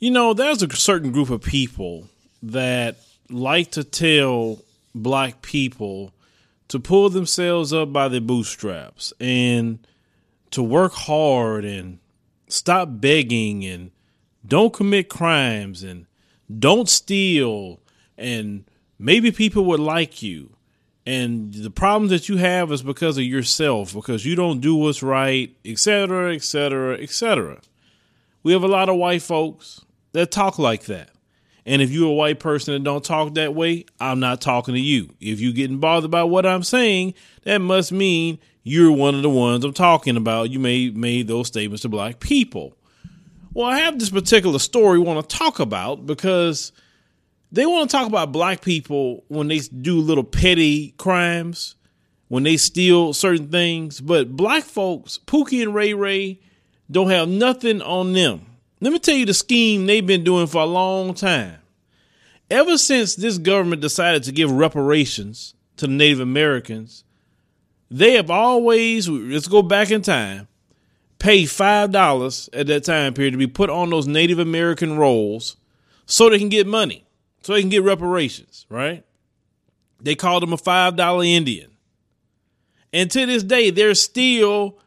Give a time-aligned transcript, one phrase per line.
[0.00, 2.08] You know, there's a certain group of people
[2.40, 4.60] that like to tell
[4.94, 6.12] black people
[6.68, 9.80] to pull themselves up by their bootstraps and
[10.52, 11.98] to work hard and
[12.46, 13.90] stop begging and
[14.46, 16.06] don't commit crimes and
[16.60, 17.80] don't steal
[18.16, 18.64] and
[19.00, 20.50] maybe people would like you.
[21.06, 25.02] And the problems that you have is because of yourself because you don't do what's
[25.02, 27.60] right etc etc etc
[28.42, 29.80] we have a lot of white folks
[30.18, 31.10] that talk like that
[31.66, 34.80] and if you're a white person that don't talk that way i'm not talking to
[34.80, 39.22] you if you're getting bothered by what i'm saying that must mean you're one of
[39.22, 42.76] the ones i'm talking about you made made those statements to black people
[43.54, 46.72] well i have this particular story I want to talk about because
[47.50, 51.76] they want to talk about black people when they do little petty crimes,
[52.28, 54.00] when they steal certain things.
[54.00, 56.40] But black folks, Pookie and Ray Ray,
[56.90, 58.46] don't have nothing on them.
[58.80, 61.56] Let me tell you the scheme they've been doing for a long time.
[62.50, 67.04] Ever since this government decided to give reparations to the Native Americans,
[67.90, 70.48] they have always, let's go back in time,
[71.18, 75.56] pay $5 at that time period to be put on those Native American rolls
[76.06, 77.04] so they can get money
[77.42, 79.04] so they can get reparations, right?
[80.00, 81.70] They called them a $5 Indian.
[82.92, 84.78] And to this day, they're still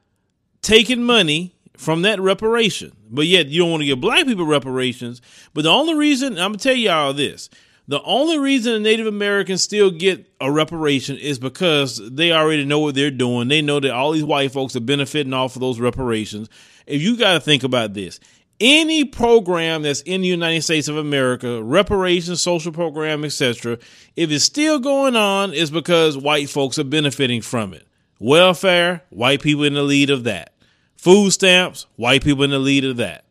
[0.61, 2.91] taking money from that reparation.
[3.09, 5.21] But yet, you don't want to give black people reparations.
[5.53, 7.49] But the only reason, I'm going to tell y'all this
[7.87, 12.79] the only reason the Native Americans still get a reparation is because they already know
[12.79, 13.47] what they're doing.
[13.47, 16.49] They know that all these white folks are benefiting off of those reparations.
[16.85, 18.19] If you got to think about this,
[18.59, 23.79] any program that's in the United States of America, reparations, social program, etc.,
[24.15, 27.87] if it's still going on, it's because white folks are benefiting from it.
[28.19, 30.53] Welfare, white people in the lead of that.
[31.01, 33.25] Food stamps, white people in the lead of that.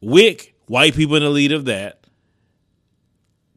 [0.00, 1.98] WIC, white people in the lead of that.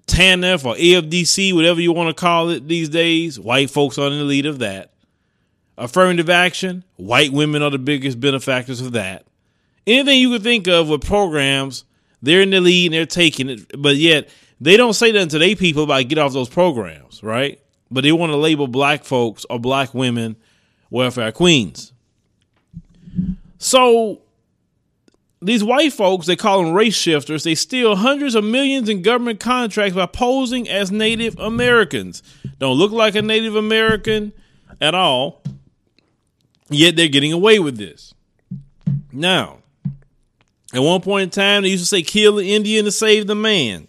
[0.08, 4.18] TANF or AFDC, whatever you want to call it these days, white folks are in
[4.18, 4.92] the lead of that.
[5.78, 9.26] Affirmative action, white women are the biggest benefactors of that
[9.88, 11.86] anything you could think of with programs,
[12.22, 15.40] they're in the lead and they're taking it, but yet they don't say that to
[15.40, 17.60] their people about get off those programs, right?
[17.90, 20.36] But they want to label black folks or black women
[20.90, 21.91] welfare queens.
[23.58, 24.22] So
[25.42, 29.40] these white folks, they call them race shifters, they steal hundreds of millions in government
[29.40, 32.22] contracts by posing as Native Americans.
[32.60, 34.34] Don't look like a Native American
[34.80, 35.42] at all,
[36.70, 38.14] yet they're getting away with this.
[39.12, 39.60] Now,
[40.74, 43.36] at one point in time, they used to say, kill the Indian to save the
[43.36, 43.88] man.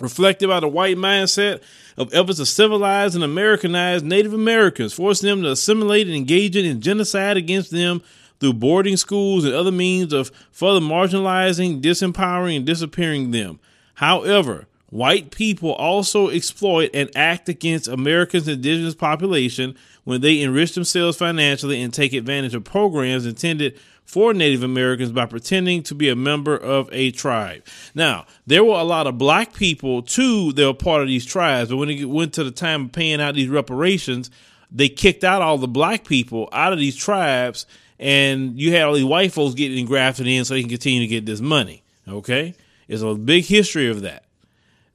[0.00, 1.60] Reflected by the white mindset
[1.96, 6.80] of efforts to civilize and Americanize Native Americans, forcing them to assimilate and engage in
[6.80, 8.00] genocide against them
[8.40, 13.58] through boarding schools and other means of further marginalizing, disempowering, and disappearing them.
[13.94, 21.18] However, white people also exploit and act against America's indigenous population when they enrich themselves
[21.18, 23.78] financially and take advantage of programs intended
[24.08, 27.62] for Native Americans by pretending to be a member of a tribe.
[27.94, 31.68] Now, there were a lot of black people too that were part of these tribes,
[31.68, 34.30] but when it went to the time of paying out these reparations,
[34.70, 37.66] they kicked out all the black people out of these tribes,
[37.98, 41.06] and you had all these white folks getting grafted in so they can continue to
[41.06, 41.82] get this money.
[42.06, 42.54] Okay?
[42.88, 44.24] it's a big history of that.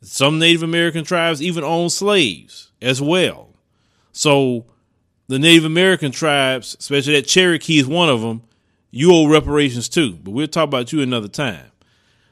[0.01, 3.49] Some Native American tribes even own slaves as well.
[4.11, 4.65] So
[5.27, 8.41] the Native American tribes, especially that Cherokee is one of them,
[8.91, 11.71] you owe reparations too, but we'll talk about you another time.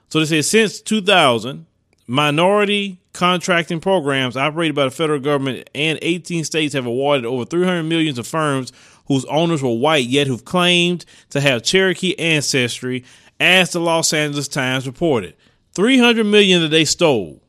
[0.10, 1.66] So they say since 2000,
[2.08, 7.84] minority contracting programs operated by the federal government and 18 states have awarded over 300
[7.84, 8.74] millions of firms
[9.12, 13.04] whose owners were white yet who've claimed to have Cherokee ancestry,
[13.40, 15.36] as the Los Angeles Times reported.
[15.74, 17.42] 300 million that they stole.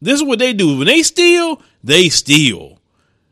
[0.00, 0.78] This is what they do.
[0.78, 2.80] When they steal, they steal.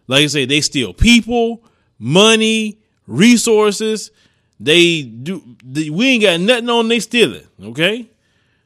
[0.06, 1.64] Like I say, they steal people,
[1.98, 4.10] money, resources.
[4.60, 5.42] They do.
[5.64, 6.88] They, we ain't got nothing on.
[6.88, 7.46] They stealing.
[7.62, 8.08] Okay.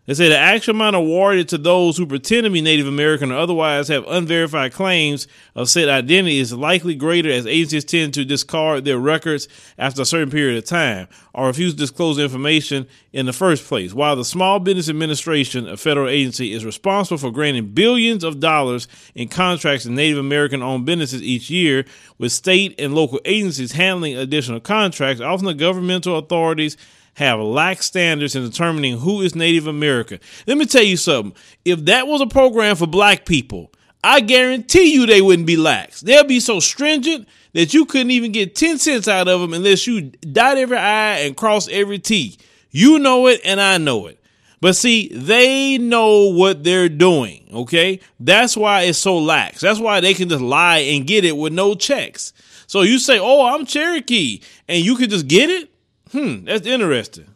[0.06, 3.38] They say the actual amount awarded to those who pretend to be Native American or
[3.38, 5.26] otherwise have unverified claims
[5.56, 10.06] of said identity is likely greater as agencies tend to discard their records after a
[10.06, 13.92] certain period of time or refuse to disclose information in the first place.
[13.92, 18.86] While the Small Business Administration, a federal agency, is responsible for granting billions of dollars
[19.16, 21.84] in contracts to Native American owned businesses each year,
[22.18, 26.76] with state and local agencies handling additional contracts, often the governmental authorities
[27.16, 30.20] have lax standards in determining who is Native American.
[30.46, 31.34] Let me tell you something.
[31.64, 33.72] If that was a program for black people,
[34.04, 36.02] I guarantee you they wouldn't be lax.
[36.02, 39.86] They'll be so stringent that you couldn't even get 10 cents out of them unless
[39.86, 42.36] you dot every I and cross every T.
[42.70, 44.20] You know it and I know it.
[44.60, 48.00] But see, they know what they're doing, okay?
[48.20, 49.62] That's why it's so lax.
[49.62, 52.34] That's why they can just lie and get it with no checks.
[52.66, 55.70] So you say, oh, I'm Cherokee, and you can just get it?
[56.12, 57.26] Hmm, that's interesting.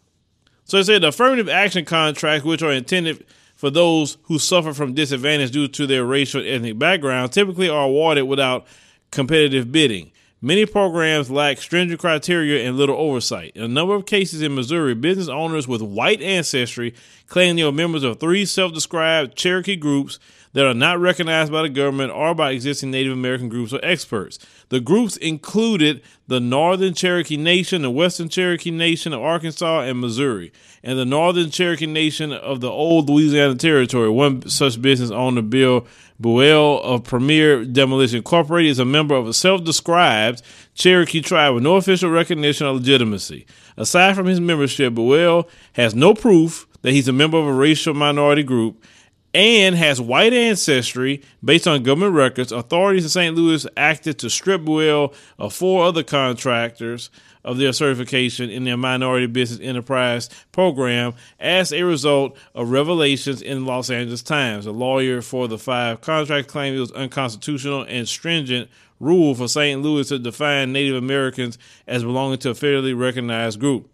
[0.65, 3.27] So it said affirmative action contracts, which are intended
[3.57, 8.25] for those who suffer from disadvantage due to their racial ethnic background, typically are awarded
[8.25, 8.67] without
[9.11, 10.13] competitive bidding.
[10.41, 13.53] Many programs lack stringent criteria and little oversight.
[13.55, 16.95] In a number of cases in Missouri, business owners with white ancestry
[17.31, 20.19] claim they are members of three self described Cherokee groups
[20.53, 24.39] that are not recognized by the government or by existing Native American groups or experts.
[24.69, 30.53] The groups included the Northern Cherokee Nation, the Western Cherokee Nation of Arkansas and Missouri,
[30.83, 34.11] and the Northern Cherokee Nation of the old Louisiana Territory.
[34.11, 35.87] One such business owner, Bill
[36.21, 40.43] Buell of Premier Demolition Incorporated, is a member of a self described
[40.75, 43.47] Cherokee tribe with no official recognition or legitimacy.
[43.77, 47.95] Aside from his membership, Buell has no proof that he's a member of a racial
[47.95, 48.85] minority group
[49.33, 53.37] and has white ancestry based on government records, authorities in St.
[53.37, 57.11] Louis acted to strip Buell of four other contractors
[57.45, 63.65] of their certification in their minority business enterprise program as a result of revelations in
[63.65, 64.67] Los Angeles Times.
[64.67, 68.69] A lawyer for the five contracts claimed it was unconstitutional and stringent
[68.99, 69.81] rule for St.
[69.81, 71.57] Louis to define Native Americans
[71.87, 73.89] as belonging to a federally recognized group.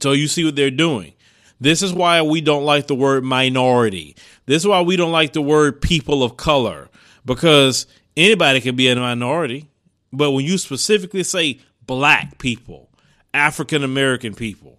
[0.00, 1.13] So you see what they're doing.
[1.60, 4.16] This is why we don't like the word minority.
[4.46, 6.88] This is why we don't like the word people of color
[7.24, 7.86] because
[8.16, 9.68] anybody can be a minority.
[10.12, 12.90] But when you specifically say black people,
[13.32, 14.78] African American people,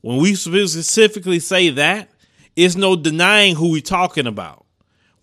[0.00, 2.08] when we specifically say that,
[2.56, 4.64] it's no denying who we're talking about.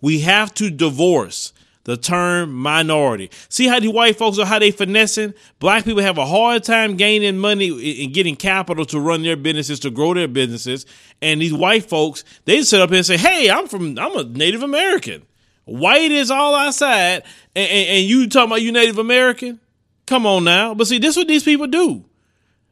[0.02, 1.54] We have to divorce
[1.86, 3.30] the term minority.
[3.48, 5.34] See how the white folks are how they finessing?
[5.60, 9.80] Black people have a hard time gaining money and getting capital to run their businesses,
[9.82, 10.86] to grow their businesses.
[11.22, 14.24] And these white folks, they sit up here and say, Hey, I'm from I'm a
[14.24, 15.26] Native American.
[15.66, 17.24] White is all outside,
[17.56, 19.60] and, and, and you talking about you Native American?
[20.06, 20.76] Come on now.
[20.76, 22.06] But see, this is what these people do.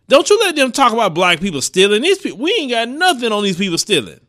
[0.07, 2.01] Don't you let them talk about black people stealing.
[2.01, 4.19] These people, we ain't got nothing on these people stealing.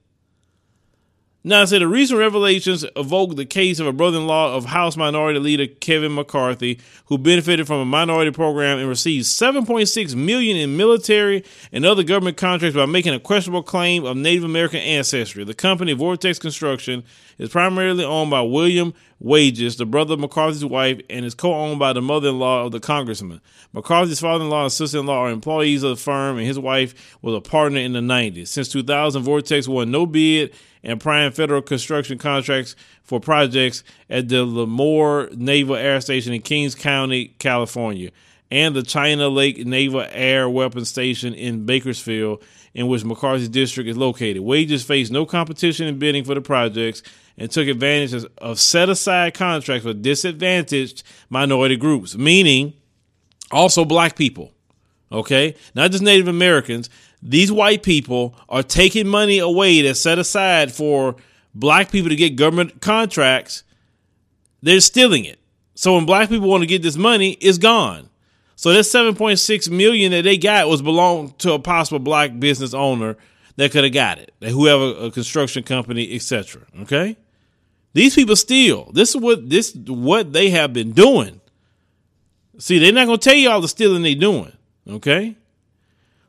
[1.47, 5.39] Now, I said the recent revelations evoke the case of a brother-in-law of House Minority
[5.39, 11.45] Leader Kevin McCarthy, who benefited from a minority program and received 7.6 million in military
[11.71, 15.45] and other government contracts by making a questionable claim of Native American ancestry.
[15.45, 17.05] The company Vortex Construction
[17.37, 21.93] is primarily owned by William Wages, the brother of McCarthy's wife, and is co-owned by
[21.93, 23.41] the mother-in-law of the congressman.
[23.73, 27.79] McCarthy's father-in-law and sister-in-law are employees of the firm, and his wife was a partner
[27.79, 28.49] in the 90s.
[28.49, 30.53] Since 2000, Vortex won no bid
[30.83, 36.75] and prime federal construction contracts for projects at the Lemoore Naval Air Station in Kings
[36.75, 38.11] County, California,
[38.51, 42.43] and the China Lake Naval Air Weapons Station in Bakersfield,
[42.75, 44.43] in which McCarthy's district is located.
[44.43, 47.03] Wages faced no competition in bidding for the projects
[47.37, 52.75] and took advantage of set aside contracts for disadvantaged minority groups, meaning
[53.51, 54.53] also black people.
[55.11, 55.55] Okay?
[55.75, 56.91] Not just Native Americans,
[57.23, 61.17] these white people are taking money away that's set aside for
[61.55, 63.65] black people to get government contracts.
[64.63, 65.39] They're stealing it.
[65.75, 68.09] So when black people want to get this money, it's gone.
[68.57, 73.17] So this 7.6 million that they got was belong to a possible black business owner
[73.57, 76.63] that could have got it, whoever a construction company, etc.
[76.81, 77.17] Okay,
[77.95, 78.91] these people steal.
[78.93, 81.41] This is what this what they have been doing.
[82.59, 84.53] See, they're not gonna tell you all the stealing they're doing.
[84.89, 85.37] Okay,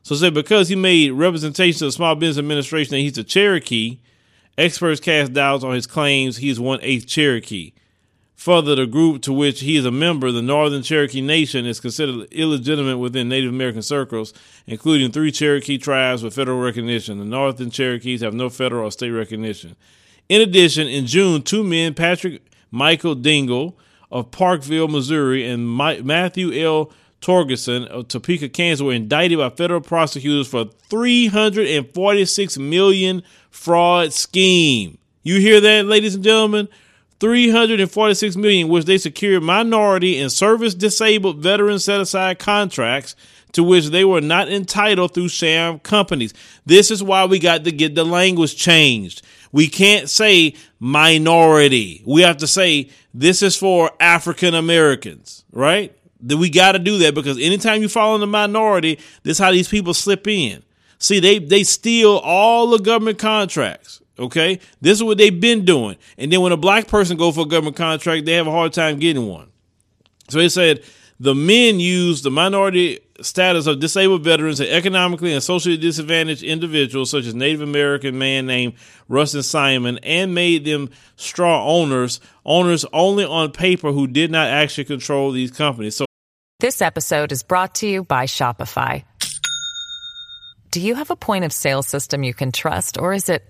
[0.02, 3.98] so said because he made representation to the Small Business Administration that he's a Cherokee,
[4.56, 7.72] experts cast doubts on his claims he is one eighth Cherokee.
[8.36, 12.28] Further, the group to which he is a member, the Northern Cherokee Nation, is considered
[12.30, 14.34] illegitimate within Native American circles,
[14.66, 17.18] including three Cherokee tribes with federal recognition.
[17.18, 19.74] The Northern Cherokees have no federal or state recognition.
[20.28, 23.78] In addition, in June, two men, Patrick Michael Dingle
[24.10, 26.92] of Parkville, Missouri, and Matthew L.
[27.20, 34.98] Torgerson of Topeka, Kansas, were indicted by federal prosecutors for 346 million fraud scheme.
[35.22, 36.68] You hear that, ladies and gentlemen?
[37.18, 43.16] 346 million, which they secured minority and service disabled veteran set aside contracts
[43.52, 46.34] to which they were not entitled through sham companies.
[46.66, 49.22] This is why we got to get the language changed.
[49.56, 52.02] We can't say minority.
[52.04, 55.96] We have to say this is for African Americans, right?
[56.20, 59.38] That we got to do that because anytime you fall in the minority, this is
[59.38, 60.62] how these people slip in.
[60.98, 64.02] See, they they steal all the government contracts.
[64.18, 65.96] Okay, this is what they've been doing.
[66.18, 68.74] And then when a black person go for a government contract, they have a hard
[68.74, 69.48] time getting one.
[70.28, 70.84] So they said
[71.18, 77.10] the men used the minority status of disabled veterans and economically and socially disadvantaged individuals,
[77.10, 78.74] such as Native American man named
[79.08, 84.84] Rustin Simon, and made them straw owners, owners only on paper who did not actually
[84.84, 85.96] control these companies.
[85.96, 86.04] So
[86.60, 89.04] This episode is brought to you by Shopify.
[90.70, 93.44] Do you have a point of sale system you can trust, or is it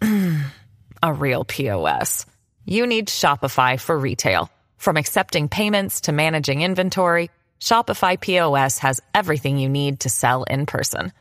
[1.02, 2.26] a real POS?
[2.64, 4.50] You need Shopify for retail.
[4.80, 7.28] From accepting payments to managing inventory,
[7.60, 11.12] Shopify POS has everything you need to sell in person.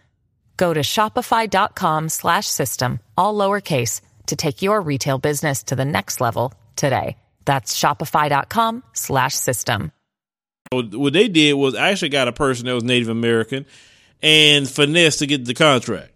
[0.56, 6.22] Go to shopify.com slash system, all lowercase, to take your retail business to the next
[6.22, 7.18] level today.
[7.44, 9.92] That's shopify.com slash system.
[10.72, 13.66] what they did was I actually got a person that was Native American
[14.24, 16.14] and finesse to get the contract.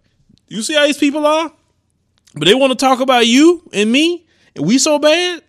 [0.47, 1.51] You see how these people are?
[2.35, 5.43] But they want to talk about you and me, and we so bad.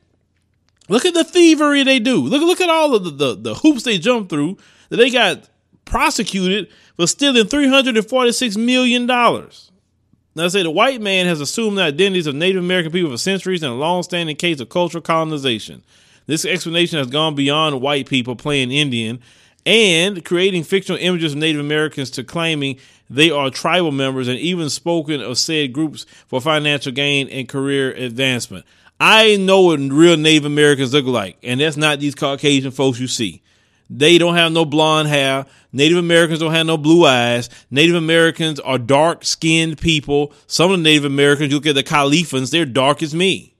[0.88, 2.20] Look at the thievery they do.
[2.20, 4.58] Look, look at all of the, the, the hoops they jump through
[4.90, 5.48] that they got
[5.84, 9.06] prosecuted for stealing $346 million.
[9.06, 13.16] Now, I say the white man has assumed the identities of Native American people for
[13.16, 15.82] centuries in a long-standing case of cultural colonization.
[16.26, 19.20] This explanation has gone beyond white people playing Indian
[19.66, 24.70] and creating fictional images of Native Americans to claiming they are tribal members and even
[24.70, 28.64] spoken of said groups for financial gain and career advancement.
[29.06, 33.06] I know what real Native Americans look like, and that's not these Caucasian folks you
[33.06, 33.42] see.
[33.90, 35.44] They don't have no blonde hair.
[35.74, 37.50] Native Americans don't have no blue eyes.
[37.70, 40.32] Native Americans are dark skinned people.
[40.46, 43.54] Some of the Native Americans, you look at the Califans, they're dark as me.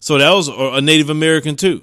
[0.00, 1.80] So that was a Native American too.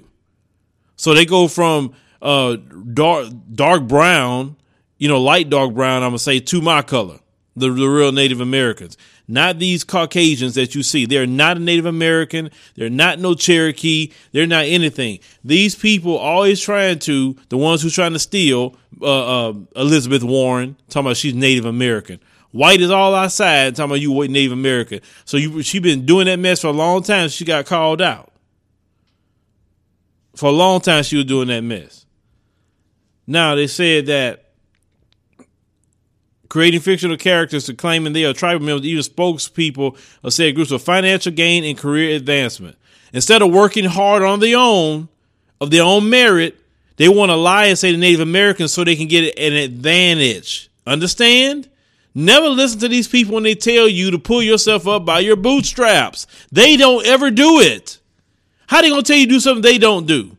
[0.94, 2.58] So they go from uh,
[2.94, 4.54] dark dark brown,
[4.98, 6.04] you know, light dark brown.
[6.04, 7.18] I'm gonna say to my color,
[7.56, 8.96] the, the real Native Americans,
[9.28, 11.06] not these Caucasians that you see.
[11.06, 12.50] They're not a Native American.
[12.74, 14.12] They're not no Cherokee.
[14.32, 15.20] They're not anything.
[15.44, 20.76] These people always trying to the ones who's trying to steal uh, uh, Elizabeth Warren,
[20.88, 22.20] talking about she's Native American.
[22.50, 25.00] White is all outside, talking about you white Native American.
[25.24, 27.28] So you she been doing that mess for a long time.
[27.28, 28.30] She got called out.
[30.36, 32.06] For a long time, she was doing that mess.
[33.26, 34.51] Now they said that
[36.52, 40.78] creating fictional characters to claiming they are tribal members, even spokespeople of said groups for
[40.78, 42.76] financial gain and career advancement.
[43.14, 45.08] Instead of working hard on their own,
[45.62, 46.60] of their own merit,
[46.98, 50.70] they want to lie and say the Native Americans so they can get an advantage.
[50.86, 51.70] Understand?
[52.14, 55.36] Never listen to these people when they tell you to pull yourself up by your
[55.36, 56.26] bootstraps.
[56.52, 57.98] They don't ever do it.
[58.66, 60.36] How they gonna tell you do something they don't do?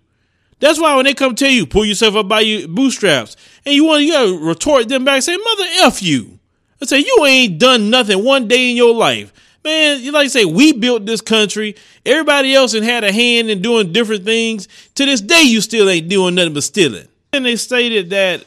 [0.63, 3.83] That's why when they come tell you pull yourself up by your bootstraps, and you
[3.83, 6.39] want you gotta retort them back, say mother f you.
[6.81, 9.33] I say you ain't done nothing one day in your life,
[9.65, 10.01] man.
[10.01, 11.75] You like to say we built this country.
[12.05, 14.69] Everybody else and had a hand in doing different things.
[14.95, 17.09] To this day, you still ain't doing nothing but stealing.
[17.33, 18.45] And they stated that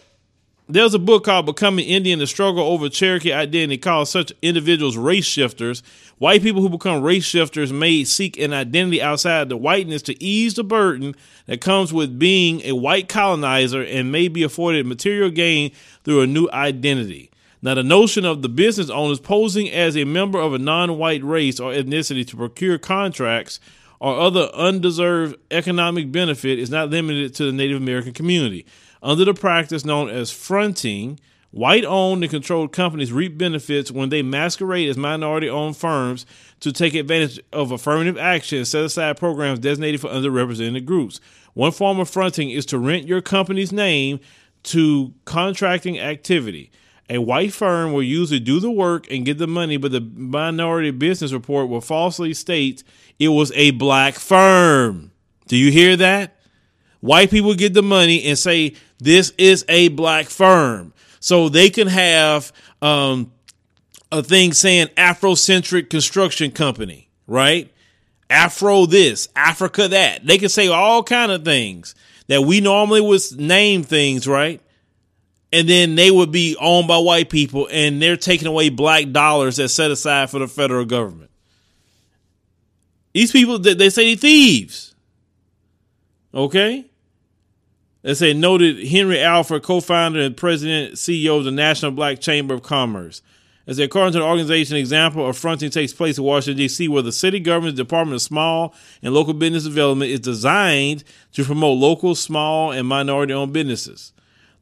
[0.68, 5.24] there's a book called Becoming Indian, the struggle over Cherokee identity, called such individuals race
[5.24, 5.82] shifters.
[6.18, 10.54] White people who become race shifters may seek an identity outside the whiteness to ease
[10.54, 11.14] the burden
[11.46, 15.70] that comes with being a white colonizer and may be afforded material gain
[16.02, 17.30] through a new identity.
[17.62, 21.22] Now, the notion of the business owners posing as a member of a non white
[21.22, 23.60] race or ethnicity to procure contracts
[24.00, 28.66] or other undeserved economic benefit is not limited to the Native American community.
[29.02, 34.22] Under the practice known as fronting, white owned and controlled companies reap benefits when they
[34.22, 36.26] masquerade as minority owned firms
[36.60, 41.20] to take advantage of affirmative action and set aside programs designated for underrepresented groups.
[41.54, 44.20] One form of fronting is to rent your company's name
[44.64, 46.70] to contracting activity.
[47.08, 50.90] A white firm will usually do the work and get the money, but the minority
[50.90, 52.82] business report will falsely state
[53.18, 55.12] it was a black firm.
[55.46, 56.35] Do you hear that?
[57.00, 60.92] White people get the money and say this is a black firm.
[61.20, 63.32] So they can have um,
[64.12, 67.72] a thing saying Afrocentric construction company, right?
[68.28, 70.26] Afro this, Africa that.
[70.26, 71.94] They can say all kind of things
[72.28, 74.60] that we normally would name things, right?
[75.52, 79.56] and then they would be owned by white people and they're taking away black dollars
[79.56, 81.30] that's set aside for the federal government.
[83.14, 84.94] These people, they say they're thieves.
[86.34, 86.86] Okay?
[88.02, 92.62] They say noted Henry Alford, co-founder and president, CEO of the National Black Chamber of
[92.62, 93.20] Commerce.
[93.66, 97.10] As according to the organization, example of fronting takes place in Washington, D.C., where the
[97.10, 101.02] city government's Department of Small and Local Business Development is designed
[101.32, 104.12] to promote local, small, and minority owned businesses.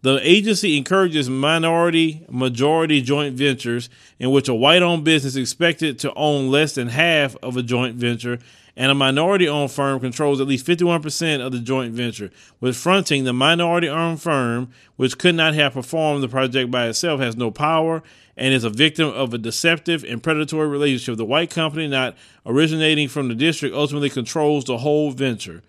[0.00, 5.99] The agency encourages minority majority joint ventures in which a white owned business is expected
[5.99, 8.38] to own less than half of a joint venture
[8.76, 12.30] and a minority owned firm controls at least 51% of the joint venture.
[12.60, 17.20] With fronting, the minority owned firm, which could not have performed the project by itself,
[17.20, 18.02] has no power
[18.36, 21.16] and is a victim of a deceptive and predatory relationship.
[21.16, 25.62] The white company, not originating from the district, ultimately controls the whole venture.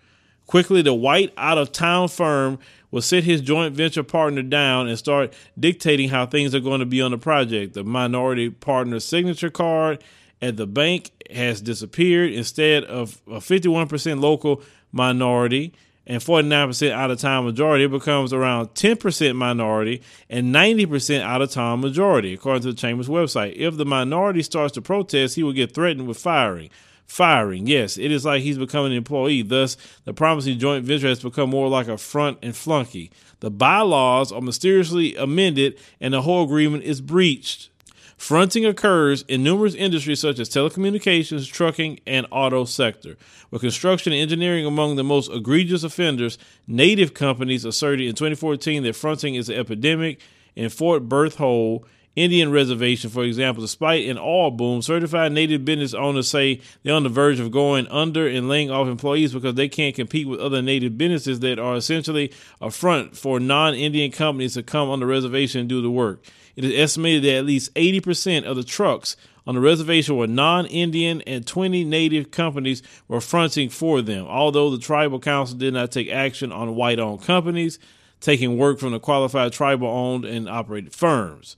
[0.46, 2.58] Quickly, the white out of town firm
[2.90, 6.86] will sit his joint venture partner down and start dictating how things are going to
[6.86, 7.74] be on the project.
[7.74, 10.02] The minority partner's signature card
[10.40, 12.32] at the bank has disappeared.
[12.32, 14.62] Instead of a 51% local
[14.92, 15.72] minority
[16.06, 21.50] and 49% out of town majority, it becomes around 10% minority and 90% out of
[21.50, 23.54] town majority, according to the Chamber's website.
[23.56, 26.70] If the minority starts to protest, he will get threatened with firing
[27.06, 27.66] firing.
[27.66, 29.42] Yes, it is like he's becoming an employee.
[29.42, 33.10] Thus, the promising joint venture has become more like a front and flunky.
[33.40, 37.70] The bylaws are mysteriously amended and the whole agreement is breached.
[38.16, 43.16] Fronting occurs in numerous industries such as telecommunications, trucking, and auto sector.
[43.50, 48.96] With construction and engineering among the most egregious offenders, native companies asserted in 2014 that
[48.96, 50.20] fronting is an epidemic
[50.54, 56.30] in Fort Berthold Indian reservation, for example, despite an oil boom, certified native business owners
[56.30, 59.94] say they're on the verge of going under and laying off employees because they can't
[59.94, 62.32] compete with other native businesses that are essentially
[62.62, 66.24] a front for non Indian companies to come on the reservation and do the work.
[66.56, 70.66] It is estimated that at least 80% of the trucks on the reservation were non
[70.66, 74.26] Indian and 20 native companies were fronting for them.
[74.26, 77.78] Although the tribal council did not take action on white owned companies,
[78.20, 81.56] taking work from the qualified tribal owned and operated firms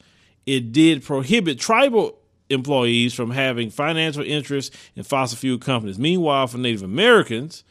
[0.49, 5.99] it did prohibit tribal employees from having financial interests in fossil fuel companies.
[5.99, 7.65] Meanwhile, for Native Americans,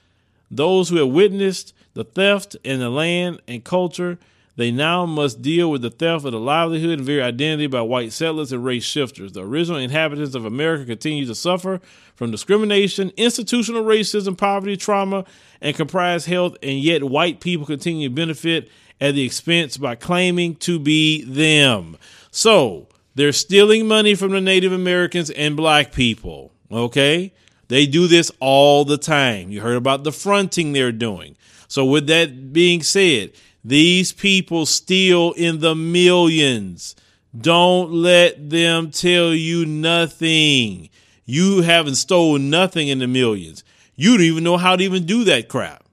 [0.51, 4.19] those who have witnessed the theft in the land and culture,
[4.57, 8.11] they now must deal with the theft of the livelihood and very identity by white
[8.11, 9.31] settlers and race shifters.
[9.31, 11.79] The original inhabitants of America continue to suffer
[12.15, 15.25] from discrimination, institutional racism, poverty, trauma,
[15.61, 20.55] and comprise health, and yet white people continue to benefit at the expense by claiming
[20.55, 21.95] to be them.
[22.31, 26.51] So they're stealing money from the Native Americans and black people.
[26.71, 27.31] Okay?
[27.67, 29.51] They do this all the time.
[29.51, 31.37] You heard about the fronting they're doing.
[31.67, 33.33] So, with that being said,
[33.67, 36.95] these people steal in the millions.
[37.37, 40.89] Don't let them tell you nothing.
[41.25, 43.63] You haven't stolen nothing in the millions.
[43.95, 45.83] You don't even know how to even do that crap.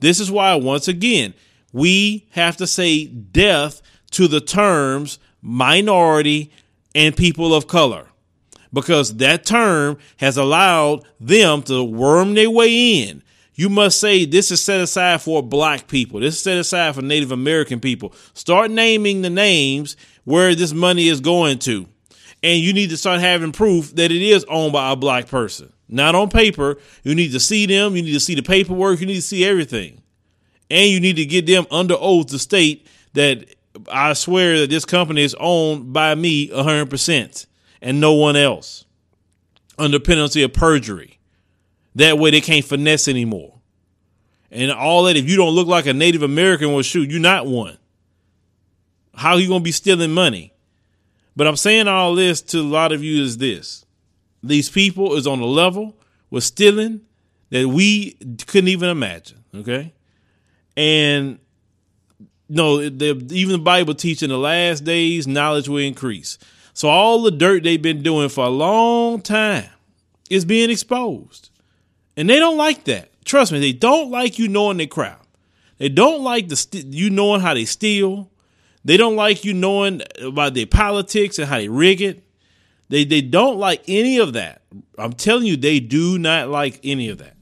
[0.00, 1.34] This is why, once again,
[1.72, 6.50] we have to say death to the terms minority,
[6.94, 8.06] and people of color
[8.72, 13.22] because that term has allowed them to worm their way in.
[13.60, 16.18] You must say this is set aside for black people.
[16.20, 18.14] This is set aside for Native American people.
[18.32, 21.86] Start naming the names where this money is going to.
[22.42, 25.74] And you need to start having proof that it is owned by a black person.
[25.90, 26.78] Not on paper.
[27.02, 27.96] You need to see them.
[27.96, 28.98] You need to see the paperwork.
[28.98, 30.00] You need to see everything.
[30.70, 33.44] And you need to get them under oath to state that
[33.92, 37.46] I swear that this company is owned by me 100%
[37.82, 38.86] and no one else
[39.78, 41.19] under penalty of perjury.
[41.94, 43.54] That way they can't finesse anymore.
[44.50, 47.46] And all that, if you don't look like a Native American, well, shoot, you're not
[47.46, 47.78] one.
[49.14, 50.52] How you going to be stealing money?
[51.36, 53.84] But I'm saying all this to a lot of you is this.
[54.42, 55.96] These people is on a level
[56.30, 57.02] with stealing
[57.50, 58.12] that we
[58.46, 59.44] couldn't even imagine.
[59.54, 59.92] Okay.
[60.76, 61.38] And
[62.48, 66.38] no, the, even the Bible teaching the last days, knowledge will increase.
[66.72, 69.68] So all the dirt they've been doing for a long time
[70.30, 71.49] is being exposed.
[72.20, 73.08] And they don't like that.
[73.24, 75.26] Trust me, they don't like you knowing their crap.
[75.78, 78.30] They don't like the st- you knowing how they steal.
[78.84, 82.22] They don't like you knowing about their politics and how they rig it.
[82.90, 84.60] They they don't like any of that.
[84.98, 87.36] I'm telling you, they do not like any of that.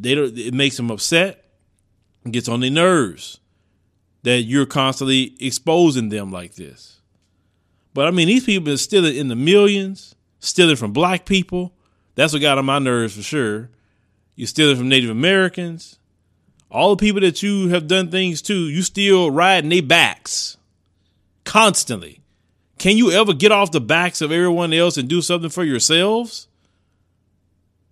[0.00, 0.36] They don't.
[0.36, 1.44] It makes them upset.
[2.26, 3.38] It gets on their nerves
[4.24, 7.00] that you're constantly exposing them like this.
[7.94, 11.72] But I mean, these people are stealing in the millions, stealing from black people.
[12.16, 13.70] That's what got on my nerves for sure.
[14.42, 16.00] You're stealing from Native Americans.
[16.68, 20.56] All the people that you have done things to, you still riding their backs.
[21.44, 22.22] constantly.
[22.76, 26.48] Can you ever get off the backs of everyone else and do something for yourselves?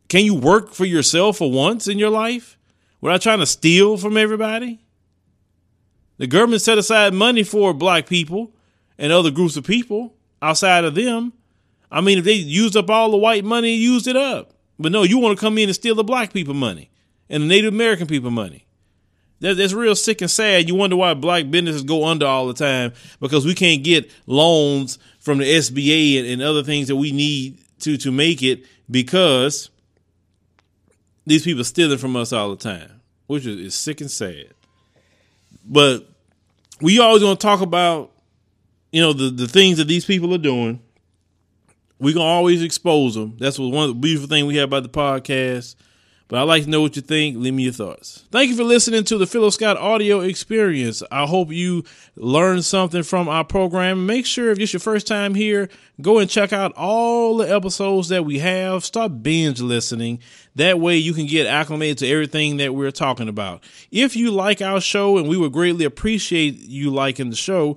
[0.08, 2.58] Can you work for yourself for once in your life
[3.00, 4.80] without trying to steal from everybody?
[6.18, 8.50] The government set aside money for black people
[8.98, 11.32] and other groups of people outside of them.
[11.92, 14.56] I mean, if they used up all the white money, used it up.
[14.80, 16.90] But no, you want to come in and steal the black people money
[17.28, 18.64] and the Native American people money.
[19.40, 20.68] That, that's real sick and sad.
[20.68, 24.98] You wonder why black businesses go under all the time because we can't get loans
[25.18, 29.70] from the SBA and, and other things that we need to to make it because
[31.26, 34.48] these people stealing from us all the time, which is, is sick and sad.
[35.64, 36.08] But
[36.80, 38.12] we always going to talk about,
[38.92, 40.80] you know, the, the things that these people are doing.
[42.00, 43.36] Going to always expose them.
[43.38, 45.76] That's one of the beautiful thing we have about the podcast.
[46.30, 47.36] But I'd like to know what you think.
[47.36, 48.24] Leave me your thoughts.
[48.30, 51.02] Thank you for listening to the Philo Scott audio experience.
[51.10, 51.82] I hope you
[52.14, 54.06] learned something from our program.
[54.06, 55.68] Make sure if it's your first time here,
[56.00, 58.84] go and check out all the episodes that we have.
[58.84, 60.20] Start binge listening.
[60.54, 63.64] That way you can get acclimated to everything that we're talking about.
[63.90, 67.76] If you like our show, and we would greatly appreciate you liking the show,